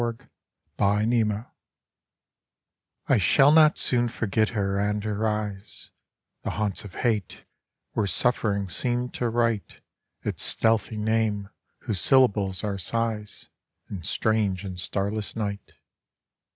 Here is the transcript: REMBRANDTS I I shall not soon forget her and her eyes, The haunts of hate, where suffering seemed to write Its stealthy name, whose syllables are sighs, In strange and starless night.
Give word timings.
REMBRANDTS 0.79 1.31
I 1.31 1.45
I 3.07 3.17
shall 3.19 3.51
not 3.51 3.77
soon 3.77 4.07
forget 4.09 4.49
her 4.49 4.79
and 4.79 5.03
her 5.03 5.27
eyes, 5.27 5.91
The 6.41 6.49
haunts 6.49 6.83
of 6.83 6.95
hate, 6.95 7.45
where 7.91 8.07
suffering 8.07 8.67
seemed 8.67 9.13
to 9.13 9.29
write 9.29 9.81
Its 10.23 10.41
stealthy 10.41 10.97
name, 10.97 11.49
whose 11.81 11.99
syllables 12.01 12.63
are 12.63 12.79
sighs, 12.79 13.49
In 13.91 14.01
strange 14.01 14.63
and 14.65 14.79
starless 14.79 15.35
night. 15.35 15.73